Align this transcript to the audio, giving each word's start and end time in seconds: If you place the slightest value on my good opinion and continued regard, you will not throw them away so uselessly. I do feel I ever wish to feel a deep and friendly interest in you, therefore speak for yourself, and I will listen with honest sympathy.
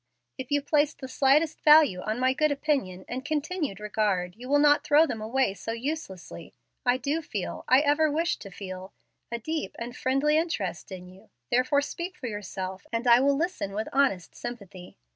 If 0.39 0.49
you 0.51 0.63
place 0.63 0.95
the 0.95 1.07
slightest 1.07 1.61
value 1.61 2.01
on 2.01 2.19
my 2.19 2.33
good 2.33 2.49
opinion 2.51 3.05
and 3.07 3.23
continued 3.23 3.79
regard, 3.79 4.35
you 4.35 4.49
will 4.49 4.57
not 4.57 4.83
throw 4.83 5.05
them 5.05 5.21
away 5.21 5.53
so 5.53 5.73
uselessly. 5.73 6.55
I 6.83 6.97
do 6.97 7.21
feel 7.21 7.63
I 7.67 7.81
ever 7.81 8.09
wish 8.11 8.37
to 8.37 8.49
feel 8.49 8.93
a 9.31 9.37
deep 9.37 9.75
and 9.77 9.95
friendly 9.95 10.37
interest 10.39 10.91
in 10.91 11.05
you, 11.07 11.29
therefore 11.51 11.83
speak 11.83 12.17
for 12.17 12.25
yourself, 12.25 12.87
and 12.91 13.05
I 13.07 13.19
will 13.19 13.35
listen 13.37 13.73
with 13.73 13.89
honest 13.93 14.33
sympathy. 14.33 14.97